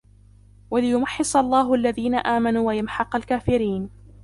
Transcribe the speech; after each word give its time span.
وَلِيُمَحِّصَ 0.71 1.35
اللَّهُ 1.37 1.73
الَّذِينَ 1.73 2.15
آمَنُوا 2.15 2.67
وَيَمْحَقَ 2.67 3.15
الْكَافِرِينَ 3.15 3.89